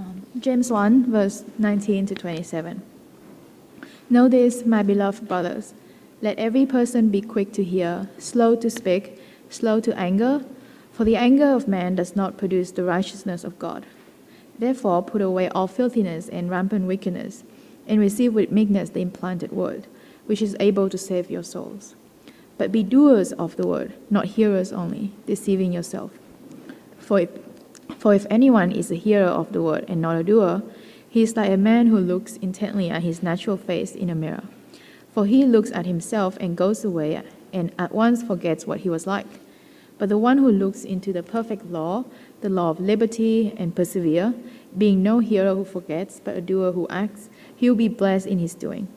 [0.00, 2.80] Um, James 1, verse 19 to 27.
[4.08, 5.74] Know this, my beloved brothers.
[6.22, 9.20] Let every person be quick to hear, slow to speak,
[9.50, 10.42] slow to anger,
[10.92, 13.84] for the anger of man does not produce the righteousness of God.
[14.58, 17.44] Therefore, put away all filthiness and rampant wickedness,
[17.86, 19.86] and receive with meekness the implanted word,
[20.24, 21.94] which is able to save your souls.
[22.56, 26.10] But be doers of the word, not hearers only, deceiving yourself.
[26.98, 27.30] For if,
[28.00, 30.62] for if anyone is a hearer of the word and not a doer,
[31.06, 34.44] he is like a man who looks intently at his natural face in a mirror.
[35.12, 39.06] For he looks at himself and goes away and at once forgets what he was
[39.06, 39.26] like.
[39.98, 42.06] But the one who looks into the perfect law,
[42.40, 44.32] the law of liberty, and persevere,
[44.78, 48.38] being no hearer who forgets, but a doer who acts, he will be blessed in
[48.38, 48.88] his doing.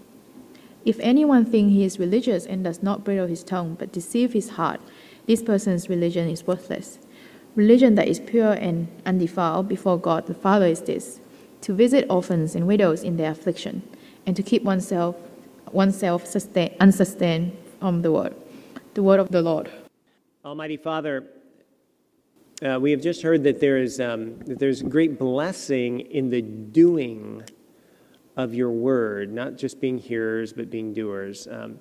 [0.86, 4.52] If anyone think he is religious and does not bridle his tongue, but deceive his
[4.52, 4.80] heart,
[5.26, 7.00] this person's religion is worthless.
[7.56, 11.20] Religion that is pure and undefiled before God the Father is this
[11.62, 13.84] to visit orphans and widows in their affliction,
[14.26, 15.16] and to keep oneself
[15.72, 18.36] oneself sustain, unsustained from the word.
[18.96, 19.72] The word of the Lord.
[20.44, 21.26] Almighty Father,
[22.62, 26.42] uh, we have just heard that there is um, that there's great blessing in the
[26.42, 27.44] doing
[28.36, 31.48] of your word, not just being hearers but being doers.
[31.50, 31.80] Um,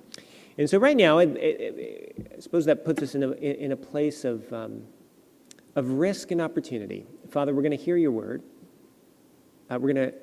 [0.57, 3.71] and so, right now, it, it, it, I suppose that puts us in a, in
[3.71, 4.83] a place of um,
[5.75, 7.05] of risk and opportunity.
[7.29, 8.43] Father, we're going to hear your word.
[9.69, 10.17] Uh, we're going to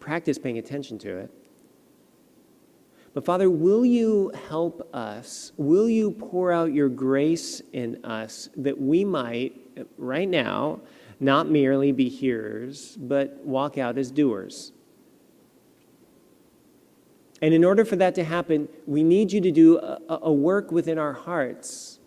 [0.00, 1.30] practice paying attention to it.
[3.14, 5.52] But Father, will you help us?
[5.56, 9.56] Will you pour out your grace in us that we might,
[9.96, 10.80] right now,
[11.18, 14.72] not merely be hearers, but walk out as doers?
[17.40, 20.70] And in order for that to happen, we need you to do a, a work
[20.70, 21.97] within our hearts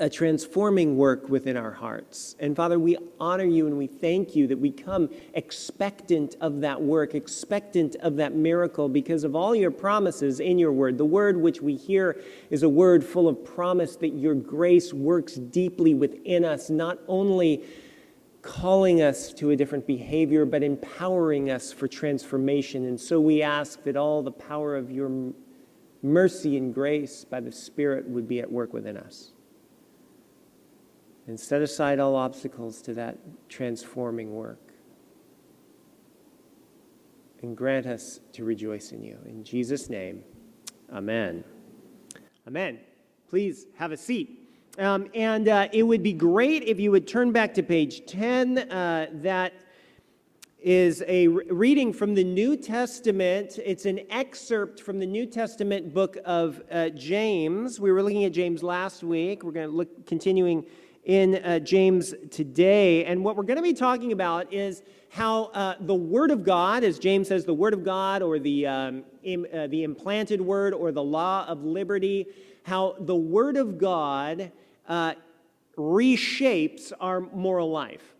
[0.00, 2.34] a transforming work within our hearts.
[2.40, 6.80] And Father, we honor you and we thank you that we come expectant of that
[6.80, 10.96] work, expectant of that miracle because of all your promises in your word.
[10.96, 15.34] The word which we hear is a word full of promise that your grace works
[15.34, 17.62] deeply within us, not only
[18.40, 22.86] calling us to a different behavior, but empowering us for transformation.
[22.86, 25.34] And so we ask that all the power of your
[26.02, 29.32] mercy and grace by the Spirit would be at work within us
[31.30, 33.16] and set aside all obstacles to that
[33.48, 34.72] transforming work.
[37.42, 39.16] And grant us to rejoice in you.
[39.24, 40.24] In Jesus' name,
[40.92, 41.44] amen.
[42.48, 42.80] Amen.
[43.28, 44.50] Please have a seat.
[44.76, 48.58] Um, and uh, it would be great if you would turn back to page 10.
[48.58, 49.52] Uh, that
[50.58, 53.56] is a re- reading from the New Testament.
[53.64, 57.78] It's an excerpt from the New Testament book of uh, James.
[57.78, 59.44] We were looking at James last week.
[59.44, 60.66] We're going to look continuing
[61.04, 63.04] in uh, James today.
[63.04, 66.84] And what we're going to be talking about is how uh, the Word of God,
[66.84, 70.72] as James says, the Word of God or the, um, Im, uh, the implanted Word
[70.72, 72.26] or the law of liberty,
[72.64, 74.52] how the Word of God
[74.88, 75.14] uh,
[75.76, 78.14] reshapes our moral life.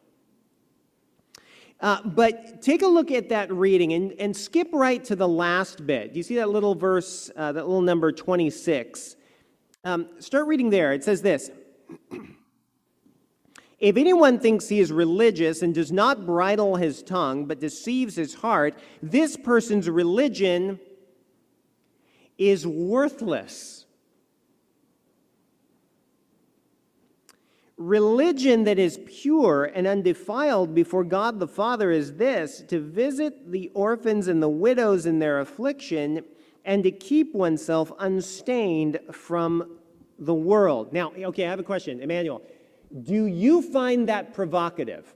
[1.80, 5.86] Uh, but take a look at that reading and, and skip right to the last
[5.86, 6.12] bit.
[6.12, 9.16] Do you see that little verse, uh, that little number 26?
[9.84, 10.92] Um, start reading there.
[10.92, 11.50] It says this.
[13.80, 18.34] If anyone thinks he is religious and does not bridle his tongue but deceives his
[18.34, 20.78] heart, this person's religion
[22.36, 23.86] is worthless.
[27.78, 33.70] Religion that is pure and undefiled before God the Father is this to visit the
[33.72, 36.22] orphans and the widows in their affliction
[36.66, 39.78] and to keep oneself unstained from
[40.18, 40.92] the world.
[40.92, 42.00] Now, okay, I have a question.
[42.00, 42.42] Emmanuel,
[43.02, 45.12] do you find that provocative?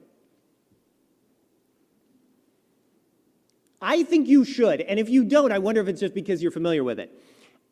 [3.83, 4.81] I think you should.
[4.81, 7.11] And if you don't, I wonder if it's just because you're familiar with it.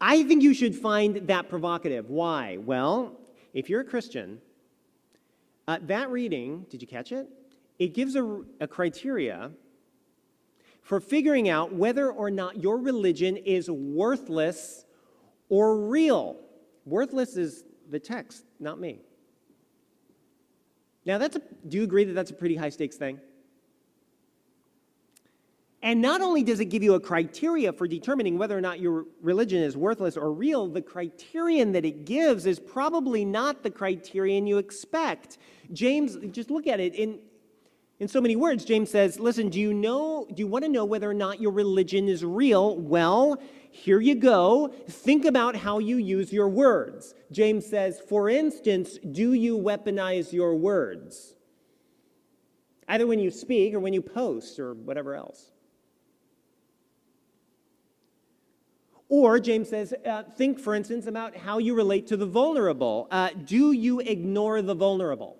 [0.01, 2.11] I think you should find that provocative.
[2.11, 2.59] Why?
[2.59, 3.19] Well,
[3.55, 4.41] if you're a Christian,
[5.69, 7.29] uh, that reading, did you catch it?
[7.79, 9.53] It gives a, a criteria
[10.83, 14.84] for figuring out whether or not your religion is worthless
[15.48, 16.37] or real.
[16.84, 19.01] Worthless is the text, not me.
[21.04, 23.21] Now, that's a, do you agree that that's a pretty high stakes thing?
[25.84, 29.07] And not only does it give you a criteria for determining whether or not your
[29.21, 34.47] religion is worthless or real, the criterion that it gives is probably not the criterion
[34.47, 35.39] you expect.
[35.72, 36.95] James, just look at it.
[36.95, 37.19] In,
[37.98, 40.84] in so many words, James says, listen, do you know, do you want to know
[40.84, 42.77] whether or not your religion is real?
[42.77, 44.72] Well, here you go.
[44.89, 47.15] Think about how you use your words.
[47.33, 51.34] James says, for instance, do you weaponize your words?
[52.92, 55.51] either when you speak or when you post or whatever else.
[59.09, 63.09] Or, James says, uh, think, for instance, about how you relate to the vulnerable.
[63.10, 65.39] Uh, do you ignore the vulnerable?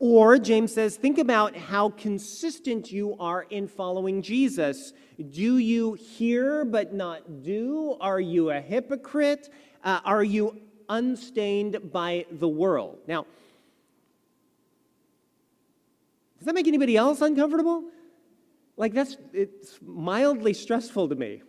[0.00, 4.92] Or, James says, think about how consistent you are in following Jesus.
[5.30, 7.96] Do you hear but not do?
[8.00, 9.48] Are you a hypocrite?
[9.82, 12.98] Uh, are you unstained by the world?
[13.08, 13.26] Now,
[16.38, 17.82] does that make anybody else uncomfortable?
[18.76, 21.42] Like, that's, it's mildly stressful to me.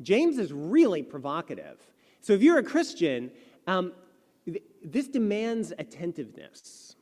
[0.00, 1.78] James is really provocative.
[2.20, 3.32] So, if you're a Christian,
[3.66, 3.92] um,
[4.86, 6.94] this demands attentiveness.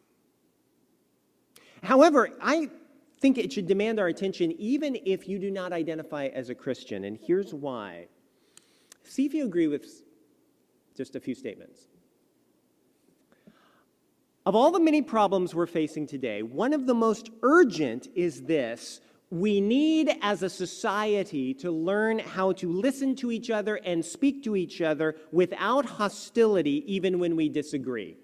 [1.82, 2.70] However, I
[3.20, 7.04] think it should demand our attention even if you do not identify as a Christian,
[7.04, 8.06] and here's why.
[9.04, 9.86] See if you agree with
[10.96, 11.86] just a few statements.
[14.46, 19.00] Of all the many problems we're facing today, one of the most urgent is this
[19.34, 24.44] we need as a society to learn how to listen to each other and speak
[24.44, 28.16] to each other without hostility, even when we disagree.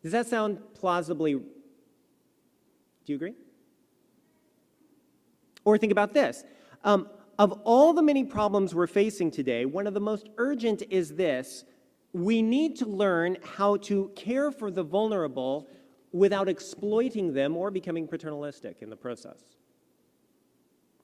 [0.00, 1.34] Does that sound plausibly?
[1.34, 1.42] Do
[3.06, 3.34] you agree?
[5.64, 6.44] Or think about this.
[6.84, 11.16] Um, of all the many problems we're facing today, one of the most urgent is
[11.16, 11.64] this
[12.12, 15.66] we need to learn how to care for the vulnerable
[16.12, 19.51] without exploiting them or becoming paternalistic in the process.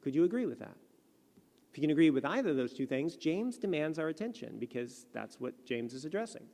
[0.08, 0.75] Could you agree with that?
[1.70, 5.05] If you can agree with either of those two things, James demands our attention because
[5.12, 6.44] that's what James is addressing.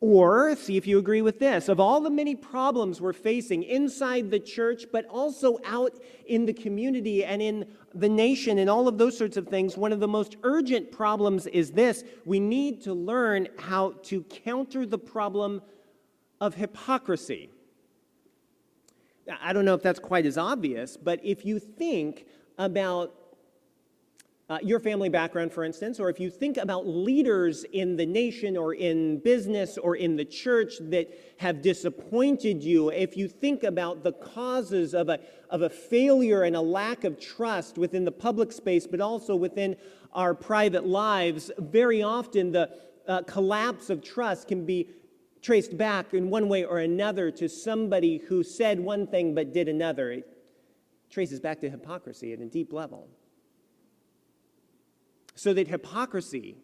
[0.00, 1.68] Or see if you agree with this.
[1.68, 6.54] Of all the many problems we're facing inside the church, but also out in the
[6.54, 10.08] community and in the nation and all of those sorts of things, one of the
[10.08, 15.60] most urgent problems is this we need to learn how to counter the problem
[16.40, 17.50] of hypocrisy.
[19.40, 22.26] I don't know if that's quite as obvious, but if you think
[22.58, 23.14] about
[24.50, 28.56] uh, your family background, for instance, or if you think about leaders in the nation
[28.56, 34.02] or in business or in the church that have disappointed you, if you think about
[34.02, 35.20] the causes of a,
[35.50, 39.76] of a failure and a lack of trust within the public space, but also within
[40.14, 42.70] our private lives, very often the
[43.06, 44.88] uh, collapse of trust can be
[45.42, 49.68] traced back in one way or another to somebody who said one thing but did
[49.68, 50.10] another.
[50.10, 50.38] It
[51.10, 53.08] traces back to hypocrisy at a deep level.
[55.34, 56.56] So that hypocrisy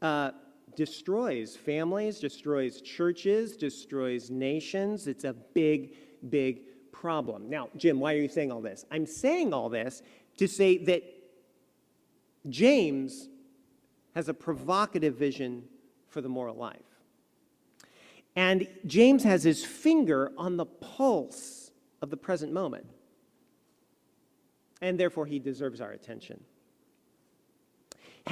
[0.00, 0.30] uh,
[0.76, 5.08] destroys families, destroys churches, destroys nations.
[5.08, 5.96] It's a big,
[6.30, 6.60] big
[6.92, 7.50] problem.
[7.50, 8.84] Now, Jim, why are you saying all this?
[8.90, 10.02] I'm saying all this
[10.36, 11.02] to say that
[12.48, 13.28] James
[14.14, 15.64] has a provocative vision
[16.08, 16.97] for the moral life.
[18.38, 22.86] And James has his finger on the pulse of the present moment.
[24.80, 26.38] And therefore, he deserves our attention.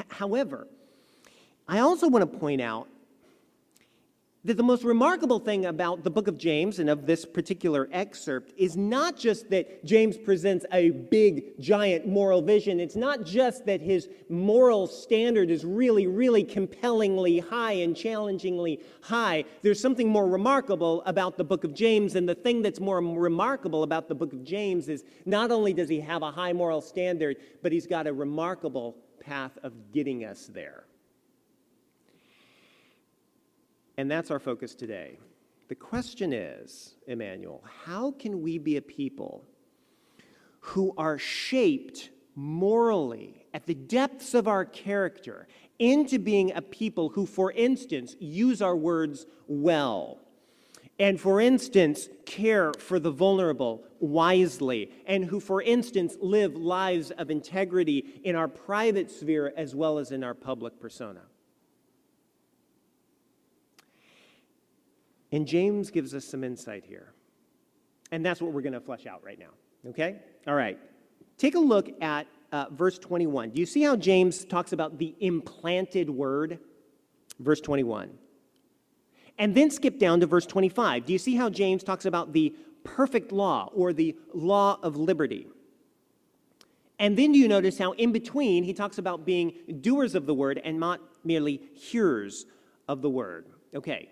[0.09, 0.69] However,
[1.67, 2.87] I also want to point out
[4.47, 8.53] that the most remarkable thing about the book of James and of this particular excerpt
[8.57, 12.79] is not just that James presents a big, giant moral vision.
[12.79, 19.45] It's not just that his moral standard is really, really compellingly high and challengingly high.
[19.63, 23.83] There's something more remarkable about the book of James, and the thing that's more remarkable
[23.83, 27.39] about the book of James is not only does he have a high moral standard,
[27.63, 30.86] but he's got a remarkable path of getting us there.
[33.97, 35.19] And that's our focus today.
[35.69, 39.45] The question is, Emmanuel, how can we be a people
[40.61, 45.49] who are shaped morally at the depths of our character
[45.79, 50.21] into being a people who, for instance, use our words well?
[50.99, 57.31] and, for instance, care for the vulnerable wisely, and who, for instance, live lives of
[57.31, 61.23] integrity in our private sphere as well as in our public persona.
[65.33, 67.13] And James gives us some insight here.
[68.13, 69.91] And that's what we're going to flesh out right now.
[69.91, 70.17] Okay?
[70.47, 70.79] All right.
[71.39, 73.51] Take a look at uh, verse 21.
[73.51, 76.59] Do you see how James talks about the implanted word?
[77.41, 78.11] Verse 21.
[79.39, 81.05] And then skip down to verse 25.
[81.05, 82.55] Do you see how James talks about the
[82.85, 85.47] perfect law or the law of liberty?
[86.99, 89.53] And then do you notice how in between he talks about being
[89.83, 92.47] doers of the word and not merely hearers
[92.89, 93.47] of the word?
[93.75, 94.09] Okay.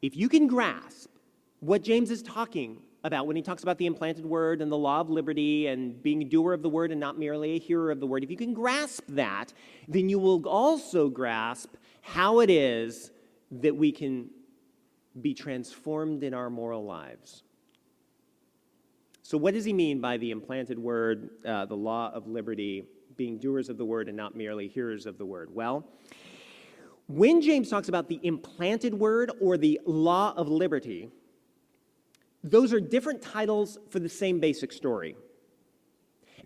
[0.00, 1.10] If you can grasp
[1.60, 5.00] what James is talking about when he talks about the implanted word and the law
[5.00, 8.00] of liberty and being a doer of the word and not merely a hearer of
[8.00, 9.52] the word, if you can grasp that,
[9.86, 13.10] then you will also grasp how it is
[13.50, 14.28] that we can
[15.20, 17.42] be transformed in our moral lives.
[19.22, 22.84] So, what does he mean by the implanted word, uh, the law of liberty,
[23.16, 25.50] being doers of the word and not merely hearers of the word?
[25.52, 25.84] Well,
[27.08, 31.08] when James talks about the implanted word or the law of liberty,
[32.44, 35.16] those are different titles for the same basic story.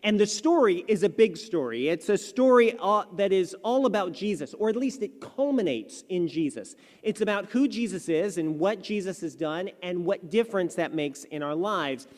[0.05, 1.89] And the story is a big story.
[1.89, 6.27] It's a story uh, that is all about Jesus, or at least it culminates in
[6.27, 6.75] Jesus.
[7.03, 11.25] It's about who Jesus is and what Jesus has done and what difference that makes
[11.25, 12.09] in our lives.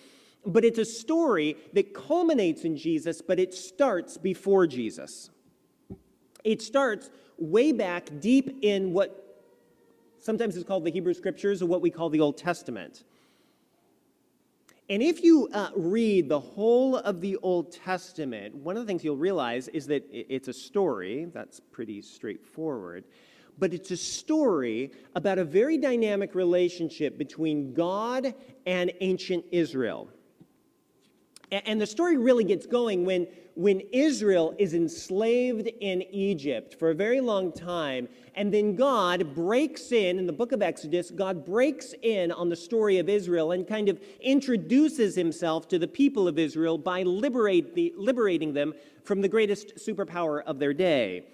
[0.46, 5.30] But it's a story that culminates in Jesus, but it starts before Jesus.
[6.42, 9.42] It starts way back deep in what
[10.20, 13.04] sometimes is called the Hebrew Scriptures or what we call the Old Testament.
[14.90, 19.02] And if you uh, read the whole of the Old Testament, one of the things
[19.02, 23.04] you'll realize is that it's a story, that's pretty straightforward,
[23.58, 28.34] but it's a story about a very dynamic relationship between God
[28.66, 30.10] and ancient Israel.
[31.66, 36.94] And the story really gets going when, when Israel is enslaved in Egypt for a
[36.94, 38.08] very long time.
[38.34, 42.56] And then God breaks in, in the book of Exodus, God breaks in on the
[42.56, 47.74] story of Israel and kind of introduces himself to the people of Israel by liberate
[47.74, 51.24] the, liberating them from the greatest superpower of their day.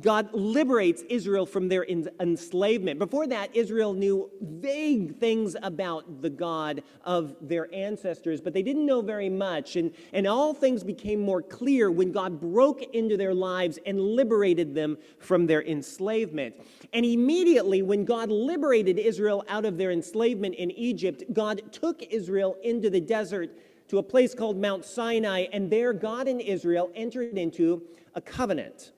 [0.00, 2.98] God liberates Israel from their enslavement.
[2.98, 8.84] Before that, Israel knew vague things about the God of their ancestors, but they didn't
[8.84, 9.76] know very much.
[9.76, 14.74] And, and all things became more clear when God broke into their lives and liberated
[14.74, 16.56] them from their enslavement.
[16.92, 22.56] And immediately, when God liberated Israel out of their enslavement in Egypt, God took Israel
[22.64, 23.56] into the desert
[23.88, 27.82] to a place called Mount Sinai, and there God and Israel entered into
[28.16, 28.90] a covenant.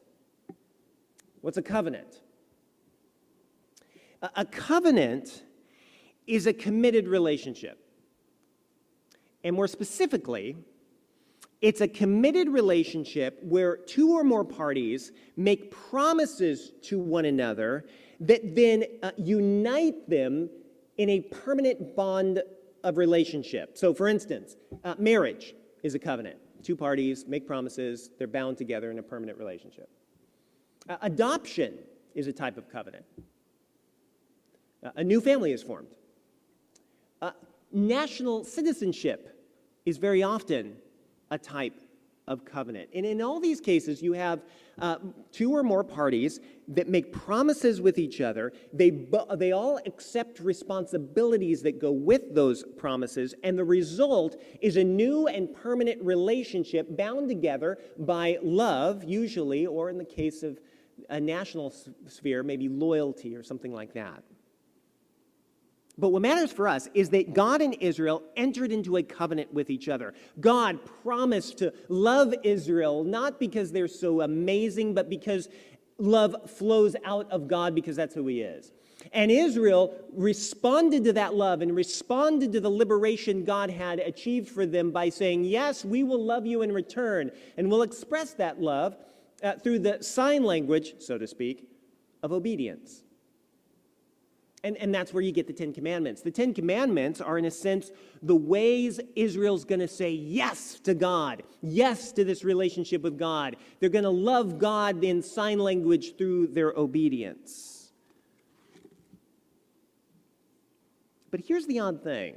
[1.41, 2.21] What's a covenant?
[4.23, 5.45] A covenant
[6.27, 7.79] is a committed relationship.
[9.45, 10.57] And more specifically,
[11.61, 17.87] it's a committed relationship where two or more parties make promises to one another
[18.21, 20.51] that then uh, unite them
[20.99, 22.43] in a permanent bond
[22.85, 23.79] of relationship.
[23.79, 26.37] So, for instance, uh, marriage is a covenant.
[26.63, 29.89] Two parties make promises, they're bound together in a permanent relationship.
[30.89, 31.75] Uh, adoption
[32.15, 33.05] is a type of covenant.
[34.83, 35.89] Uh, a new family is formed.
[37.21, 37.33] Uh,
[37.73, 39.45] national citizenship
[39.85, 40.77] is very often
[41.31, 41.75] a type
[42.27, 42.89] of covenant.
[42.95, 44.41] And in all these cases, you have
[44.79, 44.97] uh,
[45.33, 48.53] two or more parties that make promises with each other.
[48.73, 48.91] They,
[49.37, 55.27] they all accept responsibilities that go with those promises, and the result is a new
[55.27, 60.61] and permanent relationship bound together by love, usually, or in the case of
[61.09, 61.75] a national
[62.07, 64.23] sphere, maybe loyalty or something like that.
[65.99, 69.69] But what matters for us is that God and Israel entered into a covenant with
[69.69, 70.15] each other.
[70.39, 75.49] God promised to love Israel, not because they're so amazing, but because
[75.99, 78.71] love flows out of God because that's who He is.
[79.13, 84.67] And Israel responded to that love and responded to the liberation God had achieved for
[84.67, 87.31] them by saying, Yes, we will love you in return.
[87.57, 88.97] And we'll express that love
[89.43, 91.69] uh, through the sign language, so to speak,
[92.23, 93.03] of obedience.
[94.65, 96.23] And, and that's where you get the Ten Commandments.
[96.23, 97.93] The Ten Commandments are, in a sense,
[98.23, 103.57] the ways Israel's going to say yes to God, yes to this relationship with God.
[103.79, 107.93] They're going to love God in sign language through their obedience.
[111.31, 112.37] But here's the odd thing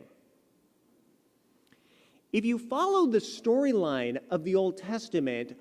[2.31, 5.57] if you follow the storyline of the Old Testament,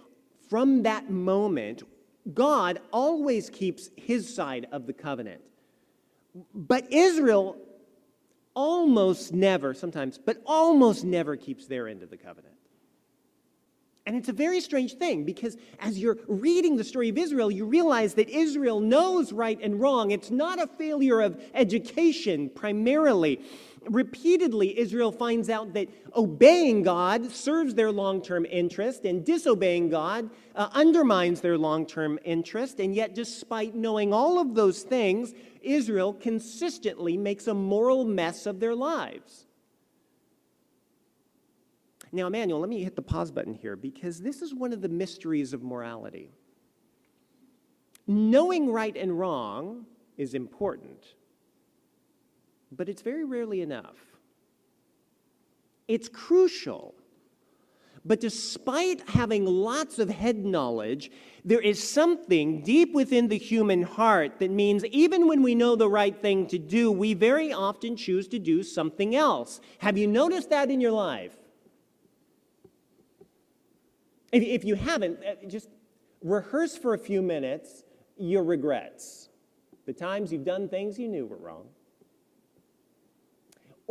[0.50, 1.84] from that moment,
[2.34, 5.40] God always keeps his side of the covenant.
[6.54, 7.56] But Israel
[8.54, 12.54] almost never, sometimes, but almost never keeps their end of the covenant.
[14.06, 17.64] And it's a very strange thing because as you're reading the story of Israel, you
[17.64, 20.10] realize that Israel knows right and wrong.
[20.10, 23.40] It's not a failure of education primarily.
[23.88, 30.28] Repeatedly, Israel finds out that obeying God serves their long term interest, and disobeying God
[30.54, 32.78] uh, undermines their long term interest.
[32.78, 35.32] And yet, despite knowing all of those things,
[35.62, 39.46] Israel consistently makes a moral mess of their lives.
[42.12, 44.88] Now, Emmanuel, let me hit the pause button here because this is one of the
[44.88, 46.32] mysteries of morality.
[48.06, 51.14] Knowing right and wrong is important,
[52.72, 53.96] but it's very rarely enough.
[55.88, 56.94] It's crucial.
[58.04, 61.10] But despite having lots of head knowledge,
[61.44, 65.88] there is something deep within the human heart that means even when we know the
[65.88, 69.60] right thing to do, we very often choose to do something else.
[69.78, 71.36] Have you noticed that in your life?
[74.32, 75.68] If, you haven't, uh, just
[76.22, 77.82] rehearse for a few minutes
[78.16, 79.28] your regrets,
[79.86, 81.66] the times you've done things you knew were wrong.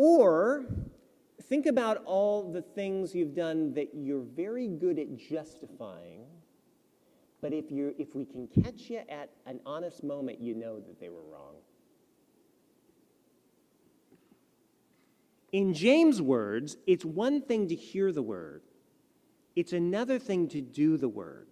[0.01, 0.63] Or
[1.49, 6.21] think about all the things you've done that you're very good at justifying,
[7.41, 11.01] but if, you if we can catch you at an honest moment, you know that
[11.01, 11.55] they were wrong.
[15.51, 18.61] In James' words, it's one thing to hear the word,
[19.57, 21.47] it's another thing to do the word.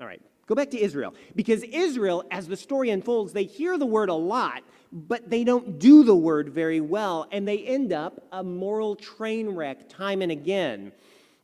[0.00, 1.14] All right, go back to Israel.
[1.34, 4.62] Because Israel, as the story unfolds, they hear the word a lot,
[4.92, 9.50] but they don't do the word very well, and they end up a moral train
[9.50, 10.92] wreck time and again.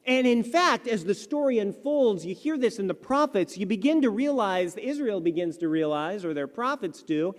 [0.05, 4.03] And in fact, as the story unfolds, you hear this in the prophets, you begin
[4.03, 7.35] to realize, Israel begins to realize, or their prophets do,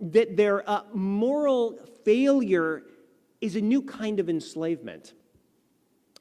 [0.00, 2.82] that their uh, moral failure
[3.40, 5.14] is a new kind of enslavement.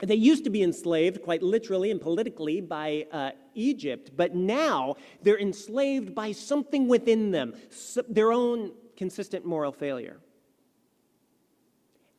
[0.02, 5.40] They used to be enslaved, quite literally and politically, by uh, Egypt, but now they're
[5.40, 7.54] enslaved by something within them,
[8.10, 10.18] their own consistent moral failure.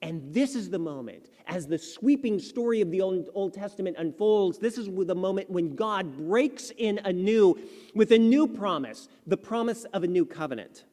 [0.00, 4.58] And this is the moment, as the sweeping story of the Old, Old, Testament unfolds,
[4.58, 7.56] this is the moment when God breaks in anew
[7.94, 10.84] with a new promise, the promise of a new covenant.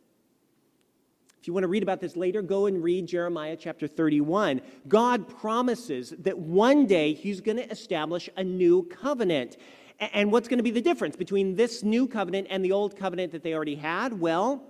[1.39, 4.61] If you want to read about this later, go and read Jeremiah chapter 31.
[4.89, 9.55] God promises that one day he's going to establish a new covenant.
[9.99, 13.31] And what's going to be the difference between this new covenant and the old covenant
[13.31, 14.19] that they already had?
[14.19, 14.65] Well,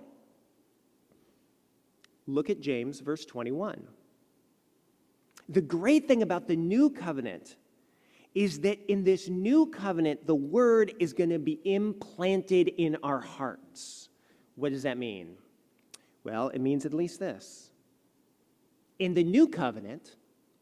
[2.28, 3.88] look at James, verse 21.
[5.48, 7.56] The great thing about the new covenant
[8.32, 13.18] is that in this new covenant, the word is going to be implanted in our
[13.18, 14.08] hearts.
[14.54, 15.36] What does that mean?
[16.30, 17.72] Well, it means at least this.
[19.00, 20.14] In the new covenant,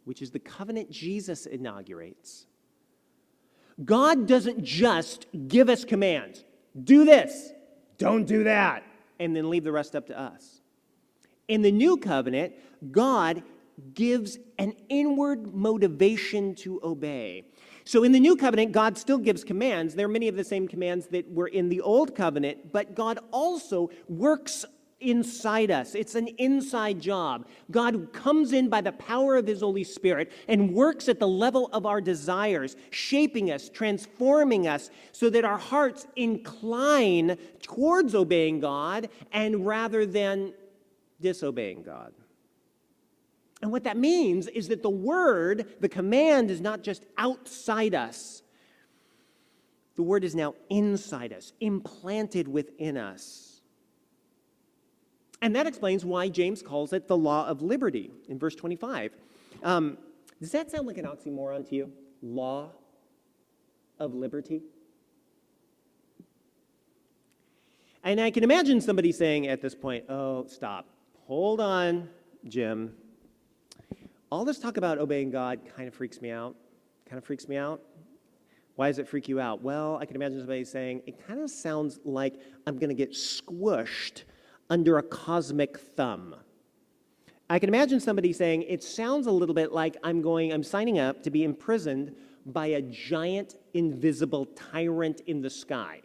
[0.06, 2.46] which is the covenant Jesus inaugurates,
[3.84, 6.42] God doesn't just give us commands
[6.84, 7.52] do this,
[7.98, 8.82] don't do that,
[9.18, 10.62] and then leave the rest up to us.
[11.48, 12.54] In the new covenant,
[12.90, 13.42] God
[13.92, 17.44] gives an inward motivation to obey.
[17.84, 19.94] So in the new covenant, God still gives commands.
[19.94, 23.18] There are many of the same commands that were in the old covenant, but God
[23.32, 24.64] also works
[25.00, 25.94] inside us.
[25.94, 27.46] It's an inside job.
[27.70, 31.68] God comes in by the power of His Holy Spirit and works at the level
[31.72, 39.08] of our desires, shaping us, transforming us, so that our hearts incline towards obeying God
[39.32, 40.52] and rather than
[41.20, 42.12] disobeying God.
[43.60, 48.42] And what that means is that the word, the command, is not just outside us.
[49.96, 53.47] The word is now inside us, implanted within us.
[55.40, 59.12] And that explains why James calls it the law of liberty in verse 25.
[59.62, 59.98] Um,
[60.40, 61.92] does that sound like an oxymoron to you?
[62.22, 62.70] Law
[63.98, 64.62] of liberty?
[68.04, 70.86] And I can imagine somebody saying at this point, oh, stop.
[71.26, 72.08] Hold on,
[72.46, 72.94] Jim.
[74.30, 76.54] All this talk about obeying God kind of freaks me out.
[77.08, 77.80] Kind of freaks me out.
[78.76, 79.62] Why does it freak you out?
[79.62, 82.34] Well, I can imagine somebody saying, it kind of sounds like
[82.66, 84.22] I'm going to get squished
[84.70, 86.34] under a cosmic thumb.
[87.50, 90.98] I can imagine somebody saying, It sounds a little bit like I'm going, I'm signing
[90.98, 96.00] up to be imprisoned by a giant invisible tyrant in the sky.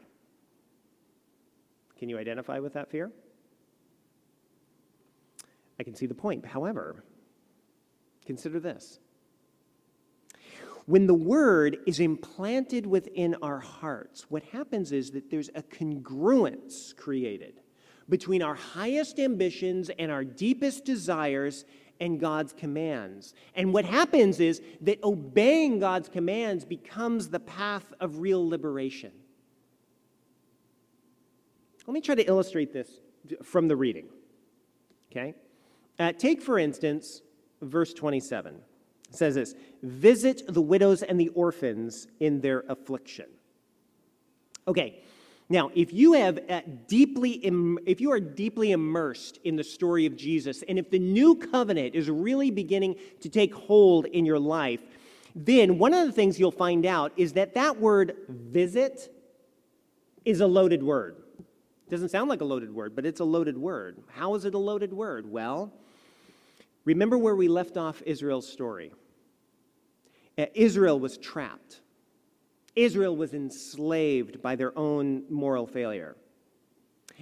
[1.97, 3.12] Can you identify with that fear?
[5.80, 6.45] I can see the point.
[6.45, 7.04] However,
[8.26, 8.99] consider this.
[10.86, 16.95] When the word is implanted within our hearts, what happens is that there's a congruence
[16.95, 17.62] created
[18.09, 21.65] between our highest ambitions and our deepest desires
[21.99, 23.33] and God's commands.
[23.55, 29.11] And what happens is that obeying God's commands becomes the path of real liberation.
[31.87, 32.89] Let me try to illustrate this
[33.43, 34.07] from the reading.
[35.11, 35.35] Okay?
[35.99, 37.21] Uh, take, for instance,
[37.61, 38.55] verse 27.
[39.09, 43.27] It says this Visit the widows and the orphans in their affliction.
[44.67, 45.03] Okay,
[45.49, 47.32] now, if you have uh, deeply,
[47.86, 51.95] if you are deeply immersed in the story of Jesus, and if the new covenant
[51.95, 54.82] is really beginning to take hold in your life,
[55.36, 59.13] then one of the things you'll find out is that that word visit
[60.25, 61.17] is a loaded word.
[61.39, 63.97] It doesn't sound like a loaded word, but it's a loaded word.
[64.12, 65.29] How is it a loaded word?
[65.29, 65.73] Well,
[66.86, 68.91] Remember where we left off Israel's story.
[70.38, 71.79] Uh, Israel was trapped.
[72.75, 76.15] Israel was enslaved by their own moral failure.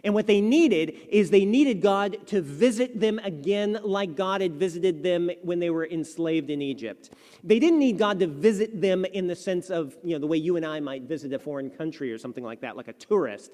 [0.03, 4.55] And what they needed is they needed God to visit them again like God had
[4.55, 7.11] visited them when they were enslaved in Egypt.
[7.43, 10.37] They didn't need God to visit them in the sense of, you know, the way
[10.37, 13.51] you and I might visit a foreign country or something like that, like a tourist.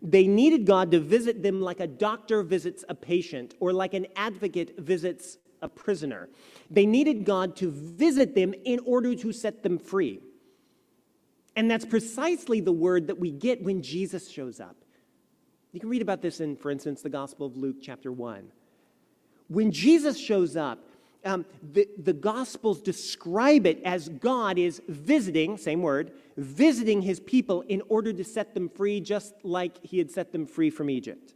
[0.00, 4.06] They needed God to visit them like a doctor visits a patient or like an
[4.16, 6.30] advocate visits a prisoner.
[6.70, 10.20] They needed God to visit them in order to set them free.
[11.56, 14.76] And that's precisely the word that we get when Jesus shows up.
[15.72, 18.50] You can read about this in, for instance, the Gospel of Luke, chapter 1.
[19.48, 20.78] When Jesus shows up,
[21.24, 27.62] um, the, the Gospels describe it as God is visiting, same word, visiting his people
[27.62, 31.34] in order to set them free, just like he had set them free from Egypt.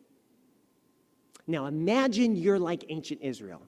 [1.47, 3.63] Now imagine you're like ancient Israel.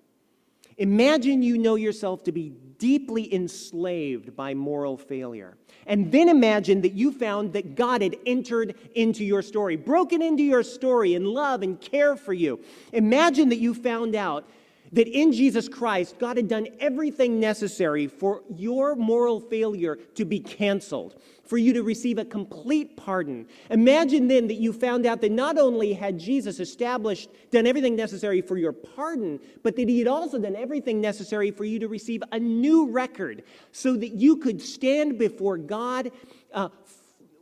[0.79, 5.57] Imagine you know yourself to be deeply enslaved by moral failure.
[5.87, 10.43] And then imagine that you found that God had entered into your story, broken into
[10.43, 12.61] your story in love and care for you.
[12.93, 14.49] Imagine that you found out
[14.97, 20.41] that in Jesus Christ, God had done everything necessary for your moral failure to be
[20.41, 23.47] canceled, for you to receive a complete pardon.
[23.69, 28.41] Imagine then that you found out that not only had Jesus established, done everything necessary
[28.41, 32.23] for your pardon, but that he had also done everything necessary for you to receive
[32.33, 36.11] a new record so that you could stand before God
[36.55, 36.71] uh,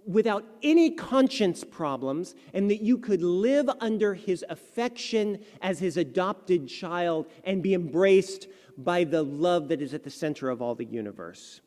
[0.06, 6.68] without any conscience problems and that you could live under his affection as his adopted
[6.68, 10.84] child and be embraced by the love that is at the center of all the
[10.84, 11.60] universe.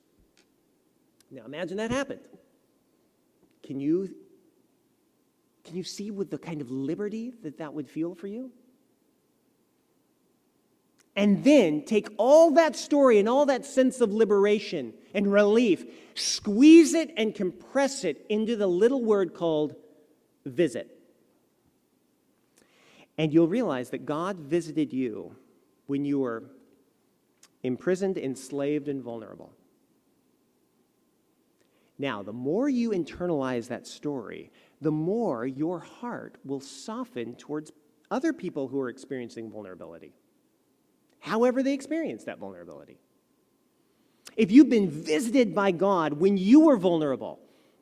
[1.31, 2.27] Now imagine that happened.
[3.63, 4.13] Can you
[5.63, 8.51] can you see with the kind of liberty that that would feel for you?
[11.17, 16.93] and then take all that story and all that sense of liberation and relief, squeeze
[16.93, 19.75] it and compress it into the little word called
[20.45, 20.95] visit.
[23.17, 25.35] And you'll realize that God visited you
[25.87, 26.43] when you were
[27.63, 29.51] imprisoned, enslaved, and vulnerable.
[31.97, 34.51] Now, the more you internalize that story,
[34.81, 37.71] the more your heart will soften towards
[38.11, 40.13] other people who are experiencing vulnerability
[41.19, 42.97] however they experience that vulnerability.
[44.37, 47.39] If you've been visited by God when you were vulnerable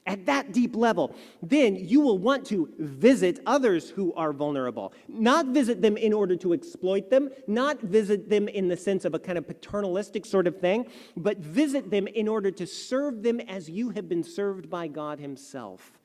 [0.08, 4.94] at that deep level, then you will want to visit others who are vulnerable.
[5.08, 9.16] Not visit them in order to exploit them, not visit them in the sense of
[9.16, 10.88] a kind of paternalistic sort of thing,
[11.18, 15.20] but visit them in order to serve them as you have been served by God
[15.20, 16.00] Himself.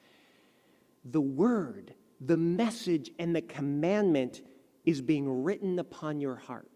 [1.04, 4.40] The word, the message, and the commandment
[4.86, 6.69] is being written upon your heart.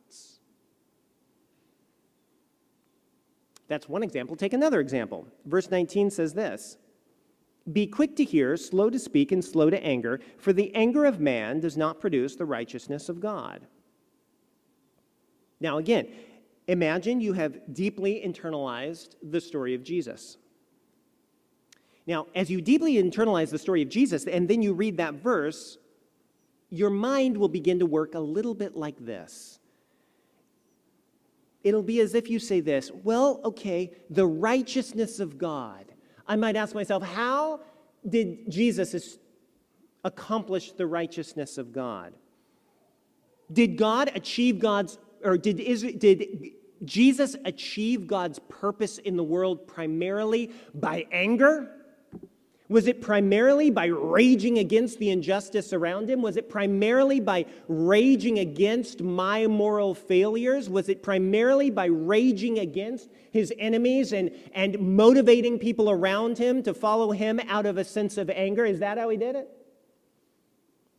[3.68, 4.36] That's one example.
[4.36, 5.26] Take another example.
[5.46, 6.76] Verse 19 says this
[7.72, 11.20] Be quick to hear, slow to speak, and slow to anger, for the anger of
[11.20, 13.66] man does not produce the righteousness of God.
[15.60, 16.08] Now, again,
[16.68, 20.36] imagine you have deeply internalized the story of Jesus.
[22.06, 25.78] Now, as you deeply internalize the story of Jesus, and then you read that verse,
[26.68, 29.53] your mind will begin to work a little bit like this
[31.64, 35.86] it'll be as if you say this well, okay, the righteousness of God.
[36.26, 37.60] I might ask myself, how
[38.08, 39.18] did Jesus
[40.04, 42.12] accomplish the righteousness of God?
[43.52, 46.52] Did God achieve God's, or did, Israel, did
[46.84, 51.70] Jesus achieve God's purpose in the world primarily by anger?
[52.74, 56.22] Was it primarily by raging against the injustice around him?
[56.22, 60.68] Was it primarily by raging against my moral failures?
[60.68, 66.74] Was it primarily by raging against his enemies and, and motivating people around him to
[66.74, 68.64] follow him out of a sense of anger?
[68.64, 69.48] Is that how he did it?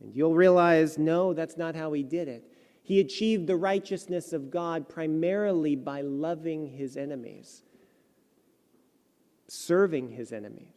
[0.00, 2.50] And you'll realize, no, that's not how he did it.
[2.84, 7.64] He achieved the righteousness of God primarily by loving his enemies,
[9.46, 10.75] serving his enemies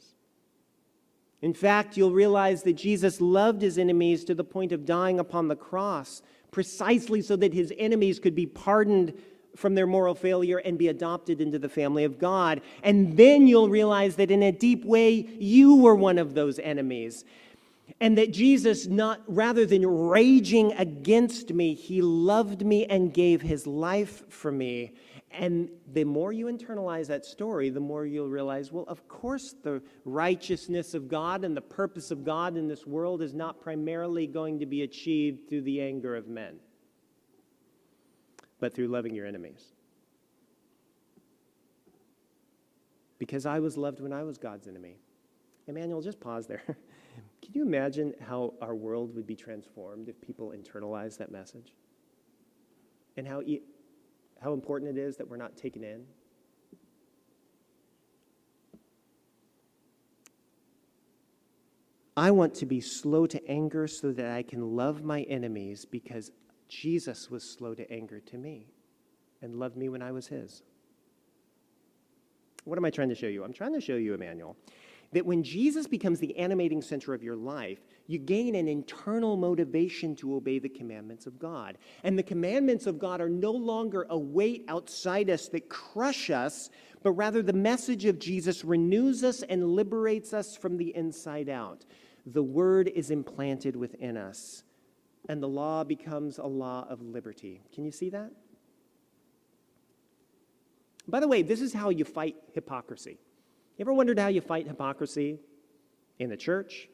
[1.41, 5.47] in fact, you'll realize that Jesus loved his enemies to the point of dying upon
[5.47, 6.21] the cross,
[6.51, 9.13] precisely so that his enemies could be pardoned
[9.55, 12.61] from their moral failure and be adopted into the family of God.
[12.83, 17.25] And then you'll realize that in a deep way, you were one of those enemies.
[17.99, 23.65] And that Jesus, not rather than raging against me, he loved me and gave his
[23.65, 24.91] life for me.
[25.31, 29.81] And the more you internalize that story, the more you'll realize, well, of course, the
[30.03, 34.59] righteousness of God and the purpose of God in this world is not primarily going
[34.59, 36.59] to be achieved through the anger of men.
[38.59, 39.73] but through loving your enemies.
[43.17, 44.97] Because I was loved when I was God's enemy.
[45.67, 46.63] Emmanuel, just pause there.
[47.41, 51.73] Can you imagine how our world would be transformed if people internalized that message?
[53.17, 53.61] And how, e-
[54.41, 56.05] how important it is that we're not taken in?
[62.15, 66.31] I want to be slow to anger so that I can love my enemies because
[66.67, 68.67] Jesus was slow to anger to me
[69.41, 70.63] and loved me when I was his.
[72.65, 73.43] What am I trying to show you?
[73.43, 74.57] I'm trying to show you, Emmanuel,
[75.13, 80.15] that when Jesus becomes the animating center of your life, you gain an internal motivation
[80.15, 81.77] to obey the commandments of God.
[82.03, 86.71] And the commandments of God are no longer a weight outside us that crush us,
[87.03, 91.85] but rather the message of Jesus renews us and liberates us from the inside out.
[92.25, 94.63] The word is implanted within us,
[95.29, 97.61] and the law becomes a law of liberty.
[97.75, 98.31] Can you see that?
[101.07, 103.19] By the way, this is how you fight hypocrisy.
[103.77, 105.37] You ever wondered how you fight hypocrisy
[106.17, 106.89] in the church,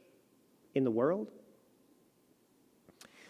[0.75, 1.31] in the world?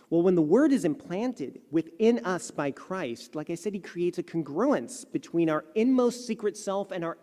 [0.10, 4.18] Well, when the word is implanted within us by Christ, like I said, he creates
[4.18, 7.18] a congruence between our inmost secret self and our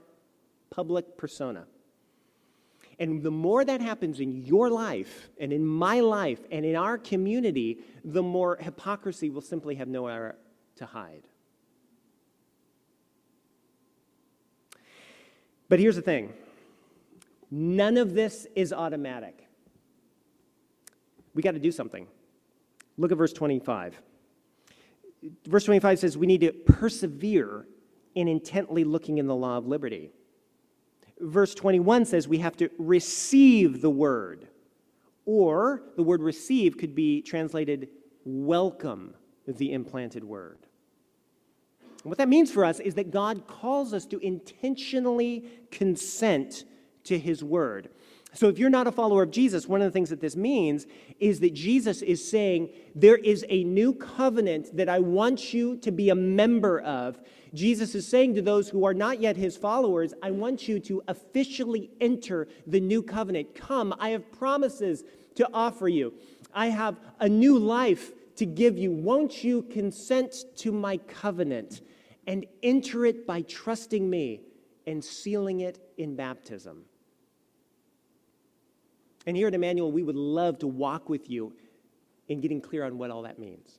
[0.70, 1.66] public persona.
[2.98, 6.98] And the more that happens in your life and in my life and in our
[6.98, 10.36] community, the more hypocrisy will simply have nowhere
[10.76, 11.22] to hide.
[15.68, 16.32] But here's the thing
[17.50, 19.41] none of this is automatic.
[21.34, 22.06] We got to do something.
[22.98, 24.00] Look at verse 25.
[25.46, 27.66] Verse 25 says we need to persevere
[28.14, 30.10] in intently looking in the law of liberty.
[31.20, 34.48] Verse 21 says we have to receive the word,
[35.24, 37.88] or the word receive could be translated
[38.24, 39.14] welcome
[39.46, 40.58] the implanted word.
[42.02, 46.64] And what that means for us is that God calls us to intentionally consent
[47.04, 47.90] to his word.
[48.34, 50.86] So, if you're not a follower of Jesus, one of the things that this means
[51.20, 55.90] is that Jesus is saying, There is a new covenant that I want you to
[55.90, 57.20] be a member of.
[57.52, 61.02] Jesus is saying to those who are not yet his followers, I want you to
[61.08, 63.54] officially enter the new covenant.
[63.54, 66.14] Come, I have promises to offer you,
[66.54, 68.90] I have a new life to give you.
[68.90, 71.82] Won't you consent to my covenant
[72.26, 74.40] and enter it by trusting me
[74.86, 76.84] and sealing it in baptism?
[79.26, 81.52] And here at Emmanuel, we would love to walk with you
[82.28, 83.78] in getting clear on what all that means.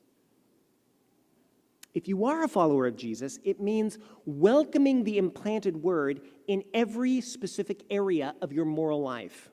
[1.94, 7.20] If you are a follower of Jesus, it means welcoming the implanted word in every
[7.20, 9.50] specific area of your moral life.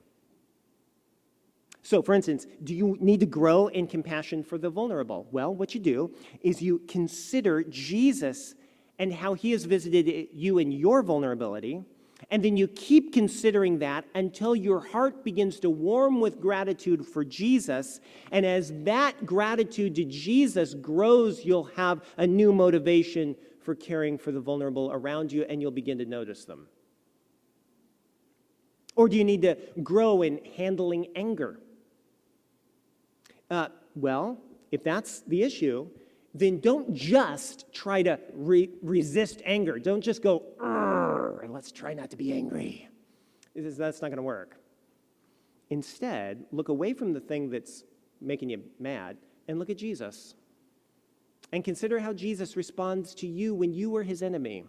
[1.82, 5.26] So, for instance, do you need to grow in compassion for the vulnerable?
[5.30, 8.54] Well, what you do is you consider Jesus
[8.98, 11.84] and how he has visited you in your vulnerability
[12.30, 17.24] and then you keep considering that until your heart begins to warm with gratitude for
[17.24, 18.00] Jesus.
[18.30, 24.32] And as that gratitude to Jesus grows, you'll have a new motivation for caring for
[24.32, 26.66] the vulnerable around you, and you'll begin to notice them.
[28.96, 31.60] Or do you need to grow in handling anger?
[33.50, 34.38] Uh, well,
[34.70, 35.88] if that's the issue,
[36.34, 39.78] then don't just try to re- resist anger.
[39.78, 40.42] Don't just go,
[41.42, 42.88] and let's try not to be angry.
[43.54, 44.56] That's not going to work.
[45.70, 47.84] Instead, look away from the thing that's
[48.20, 49.16] making you mad
[49.48, 50.34] and look at Jesus.
[51.52, 54.64] And consider how Jesus responds to you when you were his enemy.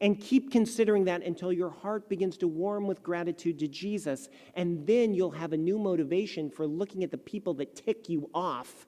[0.00, 4.28] And keep considering that until your heart begins to warm with gratitude to Jesus.
[4.54, 8.28] And then you'll have a new motivation for looking at the people that tick you
[8.34, 8.86] off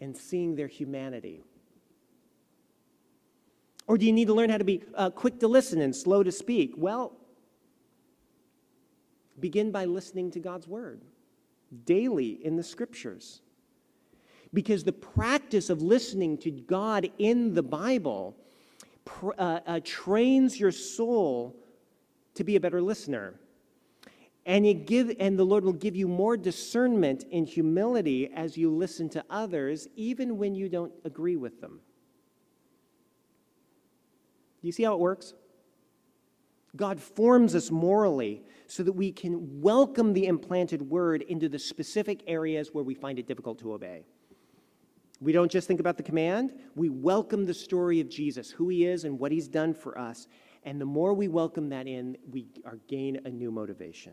[0.00, 1.42] and seeing their humanity.
[3.86, 6.22] Or do you need to learn how to be uh, quick to listen and slow
[6.22, 6.74] to speak?
[6.76, 7.12] Well,
[9.40, 11.02] begin by listening to God's word
[11.84, 13.40] daily in the scriptures.
[14.54, 18.36] Because the practice of listening to God in the Bible
[19.22, 21.54] uh, uh, trains your soul
[22.34, 23.34] to be a better listener.
[24.48, 29.10] And, give, and the Lord will give you more discernment in humility as you listen
[29.10, 31.80] to others, even when you don't agree with them.
[34.62, 35.34] Do you see how it works?
[36.76, 42.22] God forms us morally so that we can welcome the implanted word into the specific
[42.26, 44.06] areas where we find it difficult to obey.
[45.20, 48.86] We don't just think about the command, we welcome the story of Jesus, who he
[48.86, 50.26] is and what he's done for us.
[50.64, 52.46] And the more we welcome that in, we
[52.88, 54.12] gain a new motivation.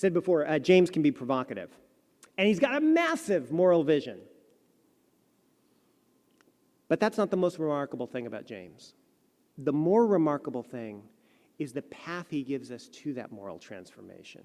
[0.00, 1.68] Said before, uh, James can be provocative,
[2.38, 4.18] and he's got a massive moral vision.
[6.88, 8.94] But that's not the most remarkable thing about James.
[9.58, 11.02] The more remarkable thing
[11.58, 14.42] is the path he gives us to that moral transformation.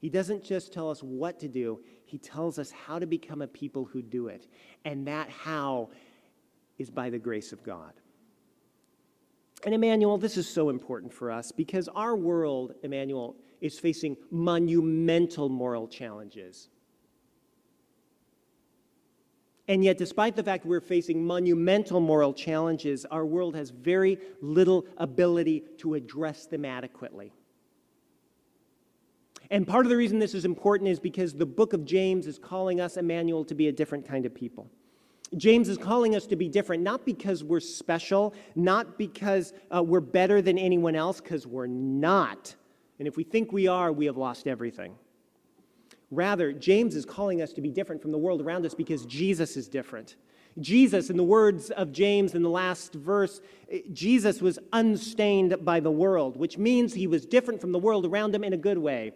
[0.00, 3.46] He doesn't just tell us what to do, he tells us how to become a
[3.46, 4.46] people who do it.
[4.86, 5.90] And that how
[6.78, 7.92] is by the grace of God.
[9.66, 15.48] And Emmanuel, this is so important for us because our world, Emmanuel, is facing monumental
[15.48, 16.68] moral challenges.
[19.68, 24.86] And yet, despite the fact we're facing monumental moral challenges, our world has very little
[24.96, 27.32] ability to address them adequately.
[29.50, 32.38] And part of the reason this is important is because the book of James is
[32.38, 34.70] calling us, Emmanuel, to be a different kind of people.
[35.36, 40.00] James is calling us to be different, not because we're special, not because uh, we're
[40.00, 42.54] better than anyone else, because we're not.
[42.98, 44.94] And if we think we are, we have lost everything.
[46.10, 49.56] Rather, James is calling us to be different from the world around us because Jesus
[49.56, 50.16] is different.
[50.60, 55.80] Jesus, in the words of James in the last verse, eh, Jesus was unstained by
[55.80, 58.78] the world, which means he was different from the world around him in a good
[58.78, 59.12] way.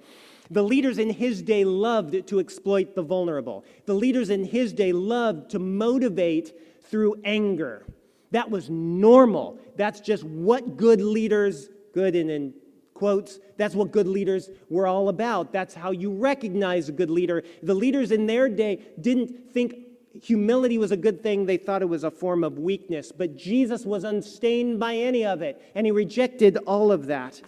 [0.50, 3.64] The leaders in his day loved to exploit the vulnerable.
[3.86, 7.86] The leaders in his day loved to motivate through anger.
[8.32, 9.58] That was normal.
[9.76, 12.54] That's just what good leaders, good and in
[13.02, 15.52] quotes, that's what good leaders were all about.
[15.52, 17.42] That's how you recognize a good leader.
[17.60, 19.74] The leaders in their day didn't think
[20.22, 23.10] humility was a good thing, they thought it was a form of weakness.
[23.10, 27.42] But Jesus was unstained by any of it, and he rejected all of that.